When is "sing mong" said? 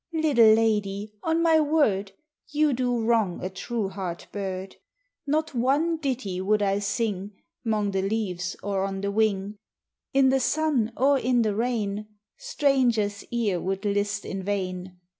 6.79-7.91